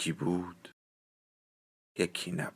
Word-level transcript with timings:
یکی 0.00 0.12
بود 0.12 0.74
یکی 1.98 2.32
نبود. 2.32 2.54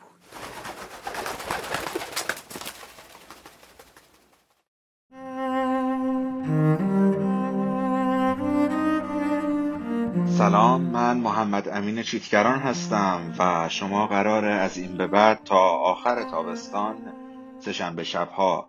سلام 10.26 10.80
من 10.80 11.16
محمد 11.16 11.68
امین 11.68 12.02
چیتگران 12.02 12.58
هستم 12.58 13.34
و 13.38 13.68
شما 13.68 14.06
قراره 14.06 14.50
از 14.52 14.76
این 14.76 14.96
به 14.96 15.06
بعد 15.06 15.44
تا 15.44 15.58
آخر 15.68 16.22
تابستان 16.22 16.96
سهشنبه 17.58 18.04
شبها 18.04 18.68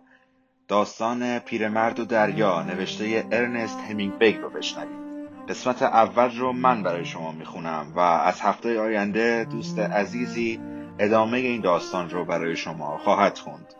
داستان 0.68 1.38
پیرمرد 1.38 2.00
و 2.00 2.04
دریا 2.04 2.62
نوشته 2.62 3.28
ارنست 3.32 3.78
همینگوی 3.78 4.32
رو 4.32 4.50
بشنوید 4.50 5.05
قسمت 5.48 5.82
اول 5.82 6.38
رو 6.38 6.52
من 6.52 6.82
برای 6.82 7.04
شما 7.04 7.32
می‌خونم 7.32 7.92
و 7.96 8.00
از 8.00 8.40
هفته 8.40 8.80
آینده 8.80 9.46
دوست 9.50 9.78
عزیزی 9.78 10.60
ادامه 10.98 11.38
این 11.38 11.60
داستان 11.60 12.10
رو 12.10 12.24
برای 12.24 12.56
شما 12.56 12.98
خواهد 12.98 13.38
خوند. 13.38 13.74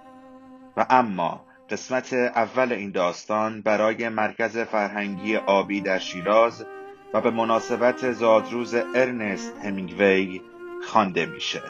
و 0.76 0.86
اما 0.90 1.44
قسمت 1.70 2.12
اول 2.12 2.72
این 2.72 2.90
داستان 2.90 3.62
برای 3.62 4.08
مرکز 4.08 4.58
فرهنگی 4.58 5.36
آبی 5.36 5.80
در 5.80 5.98
شیراز 5.98 6.66
و 7.14 7.20
به 7.20 7.30
مناسبت 7.30 8.12
زادروز 8.12 8.74
ارنست 8.74 9.56
همینگوی 9.64 10.40
خوانده 10.88 11.26
میشه. 11.26 11.62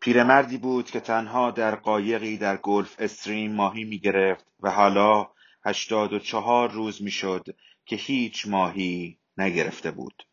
پیرمردی 0.00 0.58
بود 0.58 0.90
که 0.90 1.00
تنها 1.00 1.50
در 1.50 1.74
قایقی 1.74 2.36
در 2.36 2.56
گلف 2.56 2.96
استریم 2.98 3.52
ماهی 3.52 3.84
می‌گرفت 3.84 4.46
و 4.62 4.70
حالا 4.70 5.28
هشتاد 5.64 6.12
و 6.12 6.18
چهار 6.18 6.70
روز 6.70 7.02
می‌شد 7.02 7.56
که 7.86 7.96
هیچ 7.96 8.46
ماهی 8.46 9.18
نگرفته 9.38 9.90
بود. 9.90 10.26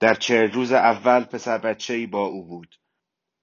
در 0.00 0.14
چهل 0.14 0.50
روز 0.50 0.72
اول 0.72 1.24
پسر 1.24 1.58
بچه 1.58 2.06
با 2.06 2.26
او 2.26 2.44
بود. 2.44 2.76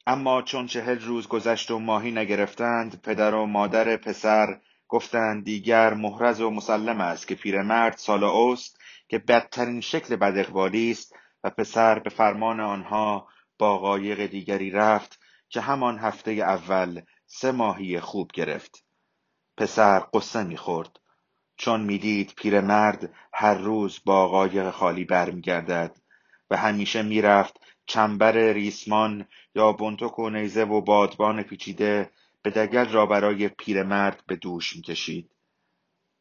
اما 0.08 0.42
چون 0.42 0.68
چهل 0.68 1.00
روز 1.00 1.28
گذشت 1.28 1.72
و 1.72 1.80
ماهی 1.80 2.12
نگرفتند 2.12 3.02
پدر 3.02 3.34
و 3.36 3.46
مادر 3.46 3.98
پسر 3.98 4.62
گفتند 4.88 5.44
دیگر 5.44 5.94
محرز 5.94 6.42
و 6.42 6.50
مسلم 6.50 7.02
است 7.02 7.28
که 7.28 7.36
پیرمرد 7.36 7.98
سال 7.98 8.24
اوست 8.24 8.80
که 9.08 9.18
بدترین 9.18 9.82
شکل 9.82 10.16
بداقوالی 10.16 10.92
است 10.92 11.16
و 11.44 11.50
پسر 11.50 12.00
به 12.00 12.10
فرمان 12.10 12.60
آنها 12.60 13.28
با 13.58 13.78
قایق 13.78 14.26
دیگری 14.26 14.72
رفت 14.72 15.20
که 15.50 15.62
همان 15.62 16.00
هفته 16.00 16.32
اول 16.32 17.02
سه 17.26 17.52
ماهی 17.52 18.00
خوب 18.00 18.32
گرفت. 18.34 18.87
پسر 19.58 20.00
قصه 20.14 20.44
می‌خورد. 20.44 21.00
چون 21.58 21.82
می‌دید 21.82 22.34
پیرمرد 22.38 23.14
هر 23.34 23.54
روز 23.54 24.00
با 24.06 24.28
قایق 24.28 24.70
خالی 24.70 25.06
برمیگردد 25.06 25.98
و 26.50 26.58
همیشه 26.58 27.02
می‌رفت 27.02 27.60
چنبر 27.86 28.32
ریسمان 28.32 29.26
یا 29.56 29.72
بنتک 29.72 30.20
و 30.20 30.30
نیزه 30.30 30.64
و 30.64 30.82
بادبان 30.82 31.44
پیچیده 31.44 32.12
به 32.42 32.50
دگل 32.50 32.86
را 32.86 33.06
برای 33.06 33.48
پیرمرد 33.48 34.24
به 34.28 34.36
دوش 34.36 34.76
می‌کشید. 34.76 35.32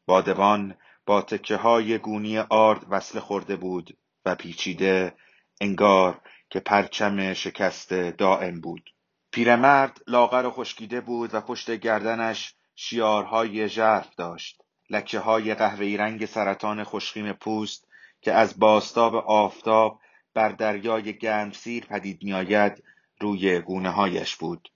بادبان 0.05 0.75
با 1.05 1.21
تکه 1.21 1.55
های 1.55 1.97
گونی 1.97 2.37
آرد 2.37 2.85
وصله 2.89 3.21
خورده 3.21 3.55
بود 3.55 3.97
و 4.25 4.35
پیچیده 4.35 5.15
انگار 5.61 6.21
که 6.49 6.59
پرچم 6.59 7.33
شکست 7.33 7.93
دائم 7.93 8.61
بود. 8.61 8.93
پیرمرد 9.31 10.01
لاغر 10.07 10.45
و 10.45 10.51
خشکیده 10.51 11.01
بود 11.01 11.33
و 11.33 11.41
پشت 11.41 11.71
گردنش 11.71 12.53
شیارهای 12.79 13.69
ژرف 13.69 14.15
داشت. 14.15 14.61
لکه 14.89 15.19
های 15.19 15.55
قهوه‌ای 15.55 15.97
رنگ 15.97 16.25
سرطان 16.25 16.83
خوشخیم 16.83 17.33
پوست 17.33 17.87
که 18.21 18.33
از 18.33 18.59
باستاب 18.59 19.15
آفتاب 19.15 19.99
بر 20.33 20.49
دریای 20.49 21.17
گرمسیر 21.17 21.85
پدید 21.85 22.23
میآید 22.23 22.83
روی 23.19 23.59
گونه 23.59 23.89
هایش 23.89 24.35
بود. 24.35 24.71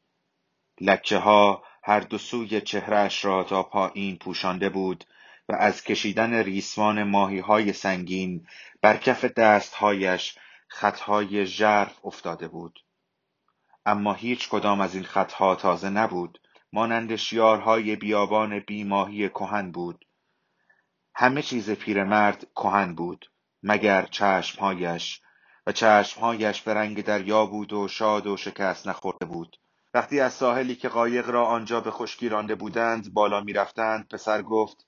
لکه 0.80 1.18
ها 1.18 1.64
هر 1.84 2.00
دو 2.00 2.18
سوی 2.18 2.62
چهرش 2.62 3.26
را 3.26 3.44
تا 3.44 3.64
پایین 3.64 4.18
پوشانده 4.18 4.70
بود 4.70 5.06
و 5.50 5.56
از 5.56 5.84
کشیدن 5.84 6.34
ریسمان 6.34 7.04
ماهی 7.04 7.40
های 7.40 7.74
سنگین 7.74 8.48
بر 8.82 8.98
کف 8.98 9.26
دستهایش 9.26 10.38
خطهای 10.68 11.46
ژرف 11.46 12.06
افتاده 12.06 12.48
بود. 12.48 12.80
اما 13.86 14.14
هیچ 14.14 14.50
کدام 14.50 14.82
از 14.82 14.96
این 14.96 15.04
خطها 15.04 15.56
تازه 15.56 15.90
نبود. 15.90 16.40
مانند 16.74 17.16
شیارهای 17.16 17.96
بیابان 17.96 18.60
بیماهی 18.60 19.30
کهن 19.30 19.72
بود. 19.72 20.06
همه 21.16 21.42
چیز 21.42 21.72
پیرمرد 21.72 22.48
کهن 22.56 22.96
بود 22.96 23.32
مگر 23.64 24.06
چشمهایش. 24.06 25.22
و 25.68 25.72
چشمهایش 25.72 26.62
به 26.62 26.74
رنگ 26.74 27.04
دریا 27.04 27.46
بود 27.46 27.74
و 27.74 27.88
شاد 27.88 28.28
و 28.28 28.38
شکست 28.38 28.88
نخورده 28.88 29.26
بود. 29.26 29.58
وقتی 29.94 30.20
از 30.20 30.34
ساحلی 30.34 30.76
که 30.76 30.90
قایق 30.90 31.30
را 31.30 31.46
آنجا 31.46 31.82
به 31.82 31.92
خشکی 31.92 32.30
رانده 32.30 32.56
بودند 32.56 33.14
بالا 33.14 33.42
می‌رفتند 33.42 34.08
پسر 34.08 34.42
گفت 34.42 34.88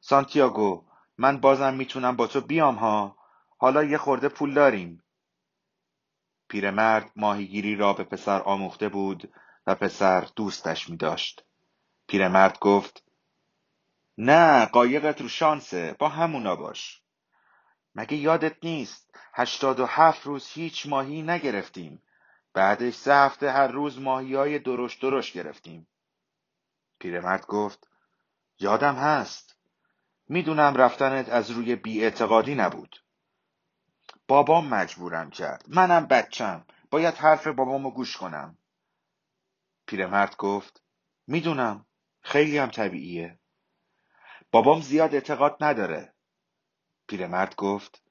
سانتیاگو 0.00 0.84
من 1.18 1.40
بازم 1.40 1.74
می‌تونم 1.74 2.16
با 2.16 2.26
تو 2.26 2.40
بیام 2.40 2.74
ها. 2.74 3.16
حالا 3.58 3.84
یه 3.84 3.98
خورده 3.98 4.28
پول 4.28 4.54
داریم. 4.54 5.02
پیرمرد 6.48 7.10
ماهیگیری 7.16 7.76
را 7.76 7.92
به 7.92 8.04
پسر 8.04 8.42
آموخته 8.42 8.88
بود 8.88 9.32
و 9.66 9.74
پسر 9.74 10.20
دوستش 10.36 10.90
می 10.90 10.96
داشت. 10.96 11.44
پیرمرد 12.08 12.58
گفت 12.58 13.02
نه 14.18 14.66
قایقت 14.66 15.20
رو 15.20 15.28
شانسه 15.28 15.96
با 15.98 16.08
همونا 16.08 16.56
باش. 16.56 17.02
مگه 17.94 18.16
یادت 18.16 18.56
نیست 18.62 19.10
هشتاد 19.34 19.80
و 19.80 19.86
هفت 19.86 20.26
روز 20.26 20.48
هیچ 20.48 20.86
ماهی 20.86 21.22
نگرفتیم 21.22 22.02
بعدش 22.52 22.94
سه 22.94 23.14
هفته 23.14 23.50
هر 23.50 23.66
روز 23.66 24.00
ماهی 24.00 24.34
های 24.34 24.58
درشت 24.58 25.02
درشت 25.02 25.34
گرفتیم. 25.34 25.86
پیرمرد 26.98 27.46
گفت 27.46 27.88
یادم 28.58 28.94
هست. 28.94 29.56
می‌دونم 30.28 30.74
رفتنت 30.74 31.28
از 31.28 31.50
روی 31.50 31.76
بیاعتقادی 31.76 32.54
نبود. 32.54 33.02
بابام 34.28 34.68
مجبورم 34.68 35.30
کرد 35.30 35.64
منم 35.68 36.06
بچم 36.06 36.64
باید 36.90 37.14
حرف 37.14 37.46
بابامو 37.46 37.90
گوش 37.90 38.16
کنم. 38.16 38.58
پیرمرد 39.86 40.36
گفت 40.36 40.82
می‌دونم 41.26 41.86
خیلی 42.20 42.58
هم 42.58 42.70
طبیعیه. 42.70 43.38
بابام 44.50 44.80
زیاد 44.80 45.14
اعتقاد 45.14 45.56
نداره. 45.60 46.14
پیرمرد 47.08 47.56
گفت 47.56 48.02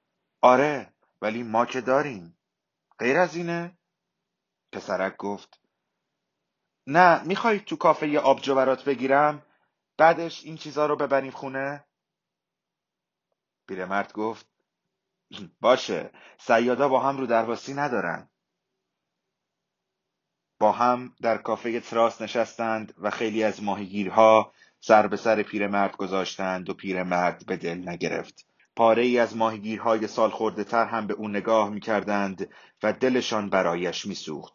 آره 0.42 0.94
ولی 1.22 1.44
ما 1.44 1.66
که 1.66 1.82
داریم. 1.82 2.38
غیر 3.00 3.18
از 3.18 3.36
اینه؟ 3.36 3.78
پسرک 4.72 5.18
گفت 5.18 5.62
نه 6.88 7.24
می‌خوای 7.24 7.60
تو 7.60 7.76
کافه 7.76 8.08
یه 8.08 8.20
آبجو 8.20 8.56
برات 8.56 8.84
بگیرم؟ 8.84 9.46
بعدش 9.98 10.44
این 10.44 10.58
چیزا 10.58 10.86
رو 10.86 10.96
ببریم 10.96 11.32
خونه؟ 11.32 11.86
پیرمرد 13.68 14.14
گفت 14.14 14.48
باشه 15.62 16.12
سیادا 16.40 16.90
با 16.90 17.00
هم 17.00 17.18
رو 17.18 17.26
درواسی 17.26 17.74
ندارن. 17.74 18.30
با 20.60 20.72
هم 20.72 21.14
در 21.22 21.38
کافه 21.38 21.80
تراس 21.80 22.22
نشستند 22.22 22.94
و 23.02 23.10
خیلی 23.10 23.44
از 23.44 23.64
ماهیگیرها 23.64 24.52
سر 24.80 25.08
به 25.08 25.18
سر 25.18 25.44
پیرمرد 25.44 25.98
گذاشتند 25.98 26.70
و 26.70 26.74
پیرمرد 26.74 27.46
به 27.46 27.58
دل 27.58 27.90
نگرفت 27.90 28.46
پاره 28.76 29.04
ای 29.04 29.20
از 29.20 29.38
ماهیگیرهای 29.38 30.08
سال 30.08 30.30
خورده 30.30 30.64
تر 30.64 30.86
هم 30.86 31.08
به 31.08 31.14
او 31.14 31.28
نگاه 31.28 31.70
می 31.70 31.80
کردند 31.80 32.50
و 32.84 32.94
دلشان 32.94 33.50
برایش 33.50 34.06
می 34.06 34.16
سوخت. 34.16 34.54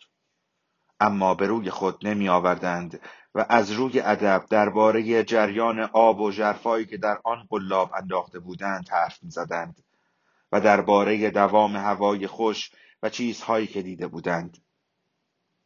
اما 1.00 1.34
به 1.34 1.46
روی 1.46 1.70
خود 1.70 2.06
نمی 2.06 2.28
آوردند 2.28 3.00
و 3.34 3.46
از 3.48 3.72
روی 3.72 4.00
ادب 4.00 4.44
درباره 4.50 5.24
جریان 5.24 5.80
آب 5.80 6.20
و 6.20 6.32
ژرفایی 6.32 6.86
که 6.86 6.96
در 6.96 7.20
آن 7.24 7.46
قلاب 7.50 7.90
انداخته 7.94 8.38
بودند 8.38 8.88
حرف 8.88 9.22
می 9.22 9.30
زدند 9.30 9.84
و 10.52 10.60
درباره 10.60 11.30
دوام 11.30 11.76
هوای 11.76 12.26
خوش 12.26 12.70
و 13.02 13.08
چیزهایی 13.08 13.66
که 13.66 13.82
دیده 13.82 14.06
بودند. 14.06 14.58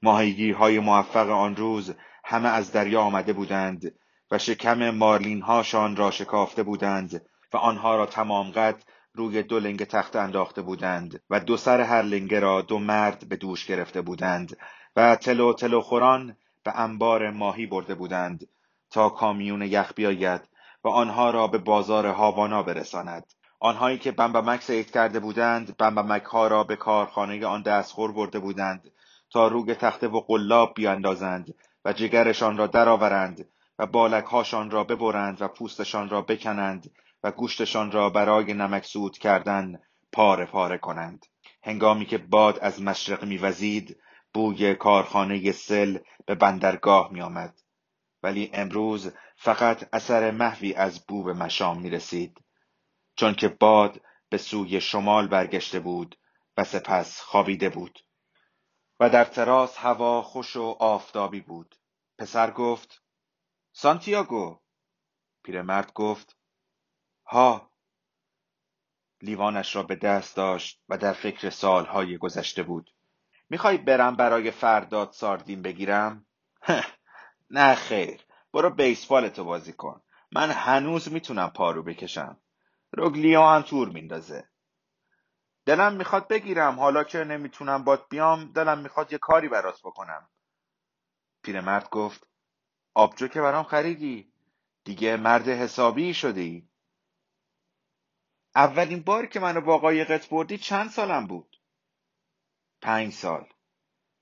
ماهیگیرهای 0.04 0.78
موفق 0.78 1.30
آن 1.30 1.56
روز 1.56 1.94
همه 2.24 2.48
از 2.48 2.72
دریا 2.72 3.00
آمده 3.00 3.32
بودند 3.32 3.94
و 4.30 4.38
شکم 4.38 4.90
مارلین 4.90 5.42
هاشان 5.42 5.96
را 5.96 6.10
شکافته 6.10 6.62
بودند 6.62 7.26
و 7.52 7.56
آنها 7.56 7.96
را 7.96 8.06
تمام 8.06 8.50
قد 8.50 8.82
روی 9.14 9.42
دو 9.42 9.58
لنگ 9.58 9.84
تخت 9.84 10.16
انداخته 10.16 10.62
بودند 10.62 11.22
و 11.30 11.40
دو 11.40 11.56
سر 11.56 11.80
هر 11.80 12.02
لنگه 12.02 12.40
را 12.40 12.62
دو 12.62 12.78
مرد 12.78 13.28
به 13.28 13.36
دوش 13.36 13.66
گرفته 13.66 14.00
بودند 14.02 14.56
و 14.96 15.16
تلو 15.16 15.52
تلو 15.52 15.80
خوران 15.80 16.36
به 16.64 16.80
انبار 16.80 17.30
ماهی 17.30 17.66
برده 17.66 17.94
بودند 17.94 18.48
تا 18.90 19.08
کامیون 19.08 19.62
یخ 19.62 19.92
بیاید 19.96 20.40
و 20.84 20.88
آنها 20.88 21.30
را 21.30 21.46
به 21.46 21.58
بازار 21.58 22.06
هاوانا 22.06 22.62
برساند. 22.62 23.32
آنهایی 23.60 23.98
که 23.98 24.12
بمبمک 24.12 24.62
سید 24.62 24.90
کرده 24.90 25.20
بودند 25.20 25.76
بمبمک 25.76 26.22
ها 26.22 26.46
را 26.46 26.64
به 26.64 26.76
کارخانه 26.76 27.46
آن 27.46 27.62
دستخور 27.62 28.12
برده 28.12 28.38
بودند 28.38 28.90
تا 29.34 29.48
روگ 29.48 29.72
تخته 29.72 30.08
و 30.08 30.20
قلاب 30.20 30.74
بیاندازند 30.74 31.54
و 31.84 31.92
جگرشان 31.92 32.56
را 32.56 32.66
درآورند 32.66 33.48
و 33.78 33.86
بالکهاشان 33.86 34.70
را 34.70 34.84
ببرند 34.84 35.42
و 35.42 35.48
پوستشان 35.48 36.08
را 36.08 36.22
بکنند 36.22 36.90
و 37.22 37.30
گوشتشان 37.30 37.92
را 37.92 38.10
برای 38.10 38.54
نمکسود 38.54 39.18
کردن 39.18 39.80
پاره 40.12 40.44
پاره 40.46 40.78
کنند. 40.78 41.26
هنگامی 41.62 42.06
که 42.06 42.18
باد 42.18 42.58
از 42.58 42.82
مشرق 42.82 43.24
میوزید 43.24 43.96
بوی 44.34 44.74
کارخانه 44.74 45.52
سل 45.52 45.98
به 46.26 46.34
بندرگاه 46.34 47.12
میآمد. 47.12 47.60
ولی 48.22 48.50
امروز 48.52 49.12
فقط 49.36 49.88
اثر 49.92 50.30
محوی 50.30 50.74
از 50.74 51.06
بو 51.06 51.22
به 51.22 51.32
مشام 51.32 51.80
می 51.80 51.90
رسید 51.90 52.44
چون 53.16 53.34
که 53.34 53.48
باد 53.48 54.00
به 54.28 54.38
سوی 54.38 54.80
شمال 54.80 55.26
برگشته 55.26 55.80
بود 55.80 56.18
و 56.56 56.64
سپس 56.64 57.20
خوابیده 57.20 57.68
بود. 57.68 58.03
و 59.00 59.10
در 59.10 59.24
تراس 59.24 59.76
هوا 59.76 60.22
خوش 60.22 60.56
و 60.56 60.76
آفتابی 60.80 61.40
بود. 61.40 61.76
پسر 62.18 62.50
گفت 62.50 63.02
سانتیاگو. 63.72 64.58
پیرمرد 65.42 65.92
گفت 65.92 66.36
ها. 67.26 67.70
لیوانش 69.22 69.76
را 69.76 69.82
به 69.82 69.96
دست 69.96 70.36
داشت 70.36 70.82
و 70.88 70.98
در 70.98 71.12
فکر 71.12 71.50
سالهای 71.50 72.18
گذشته 72.18 72.62
بود. 72.62 72.94
می‌خوای 73.50 73.78
برم 73.78 74.16
برای 74.16 74.50
فرداد 74.50 75.12
ساردین 75.12 75.62
بگیرم؟ 75.62 76.26
نه 77.50 77.74
خیر. 77.74 78.20
برو 78.52 78.70
بیسبال 78.70 79.28
تو 79.28 79.44
بازی 79.44 79.72
کن. 79.72 80.02
من 80.32 80.50
هنوز 80.50 81.12
می‌تونم 81.12 81.48
پارو 81.48 81.82
بکشم. 81.82 82.40
روگلیو 82.92 83.42
هم 83.42 83.62
تور 83.62 83.88
میندازه. 83.88 84.48
دلم 85.66 85.92
می‌خواد 85.92 86.28
بگیرم 86.28 86.80
حالا 86.80 87.04
که 87.04 87.24
نمی‌تونم 87.24 87.84
باد 87.84 88.06
بیام 88.08 88.52
دلم 88.52 88.78
می‌خواد 88.78 89.12
یه 89.12 89.18
کاری 89.18 89.48
برات 89.48 89.80
بکنم. 89.80 90.28
پیرمرد 91.42 91.90
گفت 91.90 92.28
آبجو 92.94 93.28
که 93.28 93.40
برام 93.40 93.64
خریدی 93.64 94.32
دیگه 94.84 95.16
مرد 95.16 95.48
حسابی 95.48 96.14
شدی. 96.14 96.68
اولین 98.56 99.02
بار 99.02 99.26
که 99.26 99.40
منو 99.40 99.60
با 99.60 99.78
قایقت 99.78 100.28
بردی 100.28 100.58
چند 100.58 100.90
سالم 100.90 101.26
بود؟ 101.26 101.60
پنج 102.82 103.12
سال. 103.12 103.46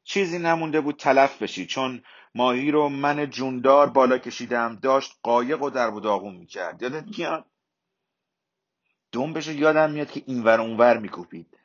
چیزی 0.05 0.39
نمونده 0.39 0.81
بود 0.81 0.97
تلف 0.97 1.43
بشی 1.43 1.67
چون 1.67 2.03
ماهی 2.35 2.71
رو 2.71 2.89
من 2.89 3.31
جوندار 3.31 3.91
بالا 3.91 4.19
کشیدم 4.19 4.77
داشت 4.77 5.19
قایق 5.23 5.63
و 5.63 5.71
در 5.71 5.91
داغون 5.91 6.35
می‌کرد. 6.37 6.83
یادت 6.83 7.19
میاد 7.19 7.52
بشه 9.13 9.55
یادم 9.55 9.91
میاد 9.91 10.11
که 10.11 10.23
اینور 10.27 10.61
اونور 10.61 10.99
میکوپید 10.99 11.59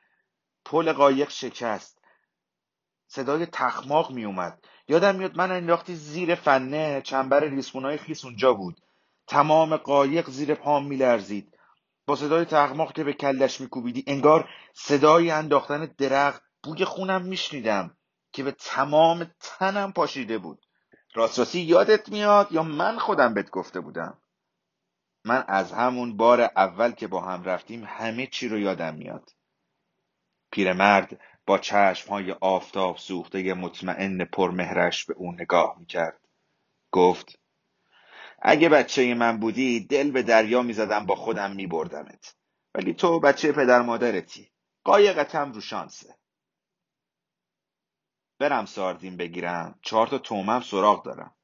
پل 0.65 0.93
قایق 0.93 1.29
شکست. 1.29 2.01
صدای 3.07 3.45
تخماق 3.45 4.11
میومد. 4.11 4.59
یادم 4.87 5.15
میاد 5.15 5.37
من 5.37 5.51
انداختی 5.51 5.95
زیر 5.95 6.35
فنه 6.35 7.01
چنبر 7.01 7.39
ریسمونای 7.39 7.97
خیس 7.97 8.25
اونجا 8.25 8.53
بود. 8.53 8.81
تمام 9.27 9.77
قایق 9.77 10.29
زیر 10.29 10.55
پام 10.55 10.85
میلرزید. 10.85 11.57
با 12.05 12.15
صدای 12.15 12.45
تخماق 12.45 12.93
که 12.93 13.03
به 13.03 13.13
کلش 13.13 13.61
میکوبیدی 13.61 14.03
انگار 14.07 14.49
صدای 14.73 15.31
انداختن 15.31 15.85
درخت 15.85 16.41
بوی 16.63 16.85
خونم 16.85 17.21
میشنیدم 17.21 17.97
که 18.31 18.43
به 18.43 18.51
تمام 18.51 19.31
تنم 19.39 19.91
پاشیده 19.91 20.37
بود. 20.37 20.65
راستی 21.13 21.59
یادت 21.59 22.09
میاد 22.09 22.51
یا 22.51 22.63
من 22.63 22.99
خودم 22.99 23.33
بهت 23.33 23.49
گفته 23.49 23.79
بودم؟ 23.79 24.17
من 25.27 25.43
از 25.47 25.71
همون 25.71 26.17
بار 26.17 26.41
اول 26.41 26.91
که 26.91 27.07
با 27.07 27.21
هم 27.21 27.43
رفتیم 27.43 27.83
همه 27.87 28.27
چی 28.27 28.47
رو 28.47 28.59
یادم 28.59 28.95
میاد. 28.95 29.29
پیرمرد 30.51 31.21
با 31.45 31.57
چشم 31.57 32.09
های 32.09 32.31
آفتاب 32.31 32.97
سوخته 32.97 33.53
مطمئن 33.53 34.25
پرمهرش 34.25 35.05
به 35.05 35.13
او 35.13 35.31
نگاه 35.31 35.75
می‌کرد. 35.79 36.21
گفت 36.91 37.39
اگه 38.41 38.69
بچه 38.69 39.13
من 39.13 39.39
بودی 39.39 39.79
دل 39.79 40.11
به 40.11 40.23
دریا 40.23 40.61
می‌زدم 40.61 41.05
با 41.05 41.15
خودم 41.15 41.51
میبردمت. 41.51 42.35
ولی 42.75 42.93
تو 42.93 43.19
بچه 43.19 43.51
پدر 43.51 43.81
مادرتی. 43.81 44.51
قایقتم 44.83 45.51
رو 45.51 45.61
شانسه. 45.61 46.15
برم 48.39 48.65
ساردین 48.65 49.17
بگیرم. 49.17 49.79
چهار 49.81 50.07
تا 50.07 50.17
تومم 50.17 50.61
سراغ 50.61 51.05
دارم. 51.05 51.35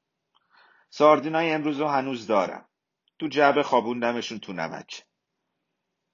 ساردینای 0.90 1.52
امروز 1.52 1.80
رو 1.80 1.88
هنوز 1.88 2.26
دارم. 2.26 2.68
تو 3.18 3.28
جعبه 3.28 3.62
خوابوندمشون 3.62 4.38
تو 4.38 4.52
نمک. 4.52 5.06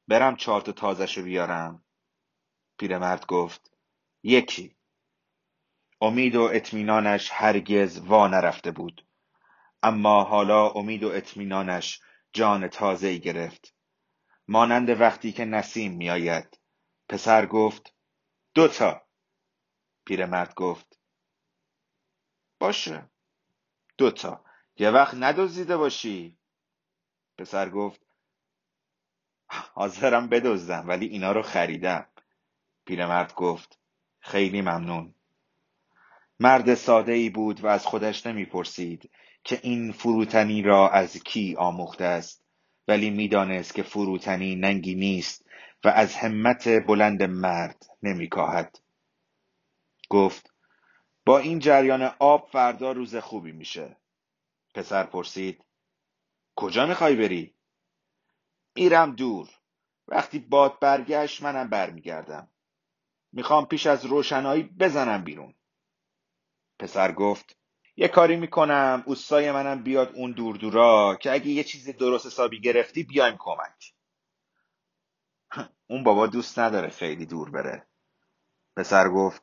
برم 0.08 0.36
چهار 0.36 0.60
تا 0.60 0.72
تازش 0.72 1.18
رو 1.18 1.24
بیارم. 1.24 1.84
پیرمرد 2.78 3.26
گفت 3.26 3.72
یکی. 4.22 4.76
امید 6.00 6.36
و 6.36 6.42
اطمینانش 6.42 7.30
هرگز 7.32 7.98
وا 7.98 8.28
نرفته 8.28 8.70
بود. 8.70 9.06
اما 9.82 10.24
حالا 10.24 10.70
امید 10.70 11.02
و 11.02 11.08
اطمینانش 11.08 12.00
جان 12.32 12.68
تازه 12.68 13.06
ای 13.08 13.20
گرفت. 13.20 13.74
مانند 14.48 15.00
وقتی 15.00 15.32
که 15.32 15.44
نسیم 15.44 15.92
میآید. 15.92 16.60
پسر 17.08 17.46
گفت 17.46 17.94
دوتا 18.54 19.02
پیرمرد 20.04 20.54
گفت 20.54 21.00
باشه. 22.58 23.10
دوتا 23.98 24.44
یه 24.76 24.90
وقت 24.90 25.14
ندزدیده 25.14 25.76
باشی. 25.76 26.39
پسر 27.40 27.70
گفت 27.70 28.00
حاضرم 29.74 30.28
بدزدم 30.28 30.88
ولی 30.88 31.06
اینا 31.06 31.32
رو 31.32 31.42
خریدم. 31.42 32.06
پیرمرد 32.84 33.34
گفت 33.34 33.78
خیلی 34.20 34.60
ممنون. 34.60 35.14
مرد 36.40 36.74
ساده 36.74 37.12
ای 37.12 37.30
بود 37.30 37.64
و 37.64 37.66
از 37.66 37.86
خودش 37.86 38.26
نمی‌پرسید 38.26 39.10
که 39.44 39.60
این 39.62 39.92
فروتنی 39.92 40.62
را 40.62 40.88
از 40.88 41.16
کی 41.16 41.54
آموخته 41.58 42.04
است 42.04 42.44
ولی 42.88 43.10
می‌دانست 43.10 43.74
که 43.74 43.82
فروتنی 43.82 44.56
ننگی 44.56 44.94
نیست 44.94 45.46
و 45.84 45.88
از 45.88 46.16
همت 46.16 46.68
بلند 46.86 47.22
مرد 47.22 47.86
نمیکاهد. 48.02 48.78
گفت 50.08 50.52
با 51.26 51.38
این 51.38 51.58
جریان 51.58 52.02
آب 52.18 52.48
فردا 52.52 52.92
روز 52.92 53.16
خوبی 53.16 53.52
میشه. 53.52 53.96
پسر 54.74 55.04
پرسید 55.04 55.64
کجا 56.56 56.86
می‌خوای 56.86 57.16
بری؟ 57.16 57.54
میرم 58.76 59.14
دور. 59.16 59.48
وقتی 60.08 60.38
باد 60.38 60.78
برگشت 60.80 61.42
منم 61.42 61.68
برمیگردم. 61.70 62.50
می‌خوام 63.32 63.66
پیش 63.66 63.86
از 63.86 64.04
روشنایی 64.04 64.62
بزنم 64.62 65.24
بیرون. 65.24 65.54
پسر 66.78 67.12
گفت 67.12 67.56
یه 67.96 68.08
کاری 68.08 68.36
می‌کنم. 68.36 69.02
اوستای 69.06 69.52
منم 69.52 69.82
بیاد 69.82 70.12
اون 70.14 70.32
دور 70.32 70.56
دورا 70.56 71.18
که 71.20 71.32
اگه 71.32 71.48
یه 71.48 71.64
چیزی 71.64 71.92
درست 71.92 72.26
حسابی 72.26 72.60
گرفتی 72.60 73.02
بیایم 73.02 73.36
کمک. 73.38 73.94
اون 75.90 76.04
بابا 76.04 76.26
دوست 76.26 76.58
نداره 76.58 76.88
خیلی 76.88 77.26
دور 77.26 77.50
بره. 77.50 77.86
پسر 78.76 79.08
گفت 79.08 79.42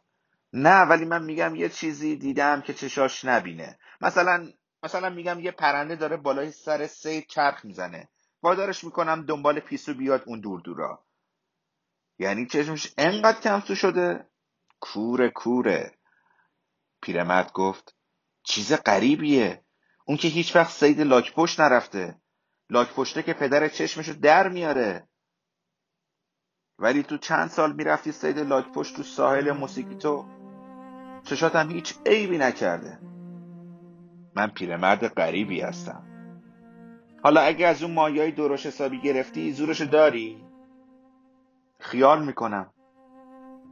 نه 0.54 0.82
ولی 0.82 1.06
من 1.06 1.24
میگم 1.24 1.56
یه 1.56 1.70
چیزی 1.70 2.16
دیدم 2.16 2.62
که 2.62 2.74
چشاش 2.74 3.26
نبینه. 3.26 3.80
مثلا 4.02 4.54
مثلا 4.84 5.10
میگم 5.10 5.39
یه 5.39 5.51
پرنده 5.51 5.96
داره 5.96 6.17
بالای 6.17 6.51
سر 6.51 6.88
سید 6.88 7.27
چرخ 7.27 7.65
می‌زنه. 7.65 8.10
وادارش 8.41 8.84
می‌کنم 8.84 9.25
دنبال 9.25 9.60
پیسو 9.60 9.93
بیاد 9.93 10.24
اون 10.25 10.39
دور 10.39 10.62
دورا. 10.62 11.05
یعنی 12.19 12.46
چشمش 12.46 12.93
انقدر 12.98 13.41
کمسو 13.41 13.75
شده. 13.75 14.29
کوره 14.79 15.29
کوره. 15.29 15.98
پیرمرد 17.01 17.51
گفت 17.51 17.96
چیز 18.43 18.74
غریبیه. 18.74 19.63
اون 20.05 20.17
که 20.17 20.27
هیچ 20.27 20.55
وقت 20.55 20.72
سید 20.72 21.01
لاکپشت 21.01 21.60
نرفته. 21.60 22.22
لاکپشته 22.69 23.24
که 23.24 23.34
پدر 23.34 23.67
چشمشو 23.67 24.13
در 24.13 24.50
میاره. 24.50 25.07
ولی 26.79 27.03
تو 27.03 27.17
چند 27.17 27.50
سال 27.50 27.74
می‌رفتی 27.74 28.12
سید 28.12 28.39
لاکپشت 28.39 28.96
تو 28.96 29.03
ساحل 29.03 29.51
موسیقیتو 29.51 30.25
چشاتم 31.24 31.69
هیچ 31.69 31.96
عیبی 32.05 32.38
نکرده. 32.38 33.07
من 34.38 34.48
پیرمرد 34.48 35.08
غریبی 35.08 35.62
هستم. 35.62 36.03
حالا 37.24 37.41
اگه 37.41 37.67
از 37.67 37.84
اون 37.84 37.94
مایای 37.94 38.32
درش 38.32 38.65
حسابی 38.65 39.01
گرفتی 39.01 39.51
زورشو 39.51 39.86
داری؟ 39.86 40.38
خیال 41.79 42.25
می‌کنم. 42.25 42.74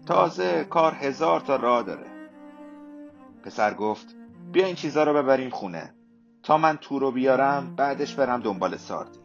تازه 0.07 0.63
کار 0.63 0.93
هزار 0.93 1.39
تا 1.39 1.55
راه 1.55 1.84
داره. 1.84 2.07
پسر 3.43 3.74
گفت 3.74 4.15
بیا 4.51 4.65
این 4.65 4.75
چیزا 4.75 5.03
رو 5.03 5.13
ببریم 5.13 5.50
خونه. 5.50 5.93
تا 6.43 6.57
من 6.57 6.77
تو 6.77 7.00
رو 7.00 7.12
بیارم 7.12 7.75
بعدش 7.75 8.15
برم 8.15 8.41
دنبال 8.41 8.77
ساردی. 8.77 9.19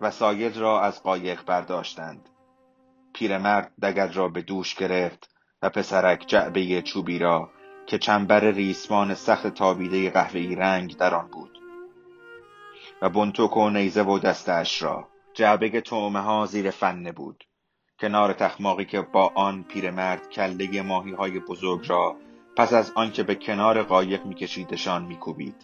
وسایل 0.00 0.60
را 0.60 0.80
از 0.80 1.02
قایق 1.02 1.44
برداشتند. 1.44 2.28
پیرمرد 3.14 3.72
دگر 3.82 4.08
را 4.08 4.28
به 4.28 4.42
دوش 4.42 4.74
گرفت 4.74 5.34
و 5.62 5.70
پسرک 5.70 6.24
جعبه 6.26 6.82
چوبی 6.82 7.18
را 7.18 7.50
که 7.86 7.98
چنبر 7.98 8.40
ریسمان 8.40 9.14
سخت 9.14 9.46
تابیده 9.46 10.10
قهوه‌ای 10.10 10.54
رنگ 10.54 10.96
در 10.96 11.14
آن 11.14 11.28
بود. 11.28 11.58
و 13.02 13.08
بنتوک 13.08 13.56
و 13.56 13.70
نیزه 13.70 14.02
و 14.02 14.18
دستش 14.18 14.82
را 14.82 15.08
جعبه 15.34 15.80
تومه 15.80 16.20
ها 16.20 16.46
زیر 16.46 16.70
فنه 16.70 17.12
بود. 17.12 17.44
کنار 18.00 18.32
تخماقی 18.32 18.84
که 18.84 19.00
با 19.00 19.32
آن 19.34 19.62
پیرمرد 19.62 20.28
کله 20.30 20.82
ماهی 20.82 21.12
های 21.12 21.38
بزرگ 21.38 21.88
را 21.88 22.16
پس 22.56 22.72
از 22.72 22.92
آنکه 22.94 23.22
به 23.22 23.34
کنار 23.34 23.82
قایق 23.82 24.26
میکشیدشان 24.26 25.04
میکوبید. 25.04 25.56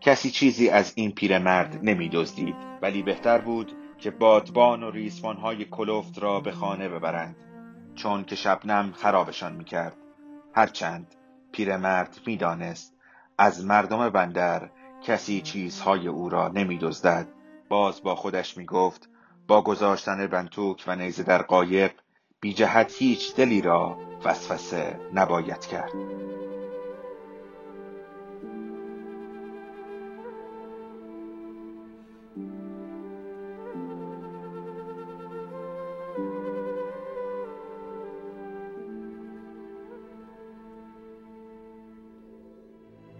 کسی 0.00 0.30
چیزی 0.30 0.68
از 0.68 0.92
این 0.96 1.12
پیرمرد 1.12 1.78
نمیدزدید 1.82 2.56
ولی 2.82 3.02
بهتر 3.02 3.38
بود 3.38 3.72
که 3.98 4.10
بادبان 4.10 4.82
و 4.82 4.90
ریسمان 4.90 5.36
های 5.36 5.64
کلفت 5.64 6.18
را 6.18 6.40
به 6.40 6.52
خانه 6.52 6.88
ببرند 6.88 7.36
چون 7.94 8.24
که 8.24 8.36
شبنم 8.36 8.92
خرابشان 8.92 9.52
می‌کرد. 9.52 9.96
هرچند 10.54 11.14
پیرمرد 11.52 12.20
می‌دانست 12.26 12.94
از 13.38 13.64
مردم 13.64 14.08
بندر 14.08 14.70
کسی 15.02 15.40
چیزهای 15.40 16.08
او 16.08 16.28
را 16.28 16.48
نمیدزدد. 16.48 17.28
باز 17.68 18.02
با 18.02 18.14
خودش 18.14 18.56
می‌گفت 18.56 19.08
با 19.48 19.62
گذاشتن 19.62 20.26
بنتوک 20.26 20.84
و 20.86 20.96
نیزه 20.96 21.22
در 21.22 21.42
قایق 21.42 21.92
بی 22.40 22.54
جهت 22.54 22.94
هیچ 22.98 23.36
دلی 23.36 23.62
را 23.62 23.98
وسوسه 24.24 25.00
نباید 25.14 25.66
کرد. 25.66 25.92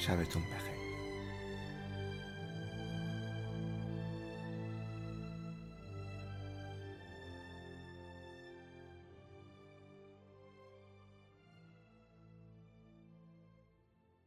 شبتون 0.00 0.42
بخیر. 0.42 0.79